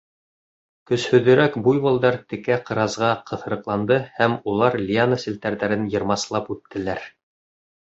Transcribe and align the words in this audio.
Көсһөҙөрәк 0.91 1.57
буйволдар 1.67 2.17
текә 2.33 2.57
ҡыразға 2.71 3.11
ҡыҫырыҡланды 3.33 3.99
һәм 4.17 4.39
улар 4.55 4.81
лиана 4.89 5.23
селтәрҙәрен 5.27 5.87
йырмаслап 5.95 6.53
үттеләр. 6.59 7.09